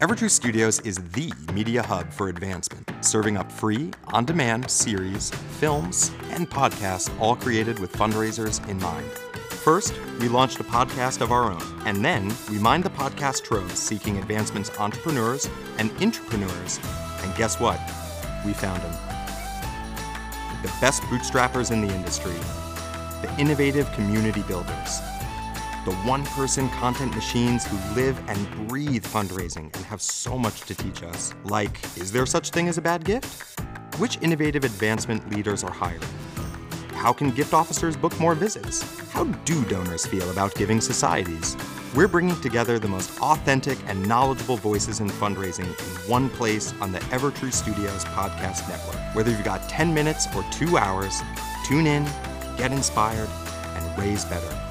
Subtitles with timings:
[0.00, 6.12] Evertrue Studios is the media hub for advancement, serving up free, on demand series, films,
[6.30, 9.10] and podcasts, all created with fundraisers in mind.
[9.50, 13.74] First, we launched a podcast of our own, and then we mined the podcast trove
[13.76, 16.78] seeking advancement's entrepreneurs and intrapreneurs.
[17.24, 17.80] And guess what?
[18.46, 18.92] We found them.
[20.62, 22.36] The best bootstrappers in the industry,
[23.20, 25.00] the innovative community builders
[25.88, 30.74] the one person content machines who live and breathe fundraising and have so much to
[30.74, 31.32] teach us.
[31.44, 33.58] Like, is there such thing as a bad gift?
[33.98, 36.02] Which innovative advancement leaders are hiring?
[36.92, 38.82] How can gift officers book more visits?
[39.12, 41.56] How do donors feel about giving societies?
[41.94, 46.92] We're bringing together the most authentic and knowledgeable voices in fundraising in one place on
[46.92, 49.00] the Evertrue Studios podcast network.
[49.16, 51.22] Whether you've got 10 minutes or two hours,
[51.64, 52.04] tune in,
[52.58, 53.30] get inspired,
[53.74, 54.67] and raise better.